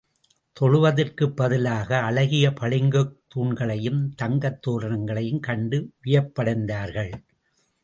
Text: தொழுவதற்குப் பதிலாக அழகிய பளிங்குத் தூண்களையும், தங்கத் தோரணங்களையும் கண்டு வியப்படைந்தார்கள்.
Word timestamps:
தொழுவதற்குப் 0.59 1.35
பதிலாக 1.35 1.99
அழகிய 1.99 2.49
பளிங்குத் 2.49 3.13
தூண்களையும், 3.35 4.13
தங்கத் 4.15 4.61
தோரணங்களையும் 4.67 5.39
கண்டு 5.39 5.91
வியப்படைந்தார்கள். 6.05 7.13